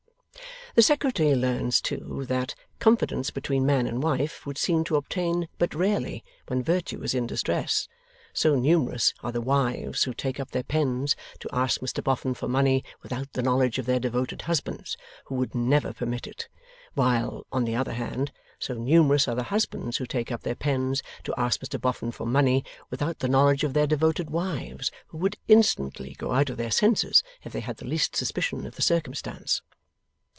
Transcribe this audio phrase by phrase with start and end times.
[0.73, 5.75] The Secretary learns, too, that confidence between man and wife would seem to obtain but
[5.75, 7.89] rarely when virtue is in distress,
[8.31, 12.47] so numerous are the wives who take up their pens to ask Mr Boffin for
[12.47, 14.95] money without the knowledge of their devoted husbands,
[15.25, 16.47] who would never permit it;
[16.93, 21.03] while, on the other hand, so numerous are the husbands who take up their pens
[21.25, 25.35] to ask Mr Boffin for money without the knowledge of their devoted wives, who would
[25.49, 29.61] instantly go out of their senses if they had the least suspicion of the circumstance.